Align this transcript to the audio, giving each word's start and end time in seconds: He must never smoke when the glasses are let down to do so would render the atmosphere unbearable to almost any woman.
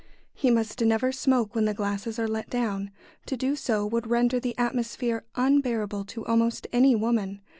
He 0.33 0.49
must 0.49 0.81
never 0.83 1.11
smoke 1.11 1.53
when 1.53 1.65
the 1.65 1.75
glasses 1.75 2.17
are 2.17 2.27
let 2.27 2.49
down 2.49 2.89
to 3.27 3.37
do 3.37 3.55
so 3.55 3.85
would 3.85 4.07
render 4.07 4.39
the 4.39 4.57
atmosphere 4.57 5.25
unbearable 5.35 6.05
to 6.05 6.25
almost 6.25 6.65
any 6.73 6.95
woman. 6.95 7.41